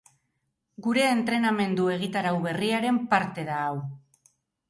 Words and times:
Gure 0.85 1.03
entrenamendu-egitarau 1.15 2.33
berriaren 2.47 2.99
parte 3.13 3.47
da 3.53 3.59
hau. 3.67 3.77